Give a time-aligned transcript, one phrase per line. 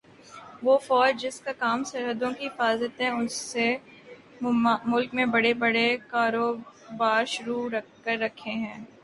[0.63, 3.75] وہ فوج جس کا کام سرحدوں کی حفاظت ہے اس نے
[4.85, 7.67] ملک میں بڑے بڑے کاروبار شروع
[8.03, 8.83] کر رکھے ہیں